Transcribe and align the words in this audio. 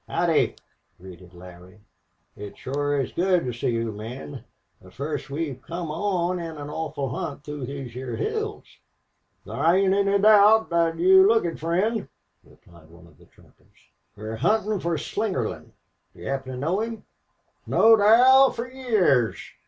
"Howdy!" 0.07 0.55
greeted 0.99 1.35
Larry. 1.35 1.79
"It 2.35 2.57
shore 2.57 2.99
is 2.99 3.11
good 3.11 3.45
to 3.45 3.53
see 3.53 3.69
you 3.69 3.91
men 3.91 4.43
the 4.81 4.89
fust 4.89 5.29
we've 5.29 5.61
come 5.61 5.91
on 5.91 6.39
in 6.39 6.57
an 6.57 6.71
awful 6.71 7.09
hunt 7.09 7.43
through 7.43 7.67
these 7.67 7.93
heah 7.93 8.15
hills." 8.15 8.65
"Thar 9.45 9.75
ain't 9.75 9.93
any 9.93 10.17
doubt 10.17 10.71
thet 10.71 10.97
you 10.97 11.27
look 11.27 11.45
it, 11.45 11.59
friend," 11.59 12.07
replied 12.43 12.89
one 12.89 13.05
of 13.05 13.19
the 13.19 13.25
trappers. 13.27 13.67
"We're 14.15 14.37
huntin' 14.37 14.79
fer 14.79 14.97
Slingerland. 14.97 15.69
Do 16.15 16.19
you 16.19 16.29
happen 16.29 16.53
to 16.53 16.57
know 16.57 16.79
him?" 16.81 17.05
"Knowed 17.67 18.01
Al 18.01 18.49
fer 18.49 18.71
years. 18.71 19.37